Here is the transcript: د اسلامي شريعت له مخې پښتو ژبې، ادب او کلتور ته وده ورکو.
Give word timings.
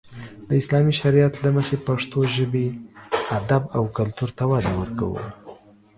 د 0.47 0.49
اسلامي 0.61 0.93
شريعت 1.01 1.33
له 1.43 1.49
مخې 1.57 1.77
پښتو 1.87 2.19
ژبې، 2.35 2.67
ادب 3.37 3.63
او 3.77 3.83
کلتور 3.97 4.29
ته 4.37 4.43
وده 4.51 4.71
ورکو. 4.79 5.09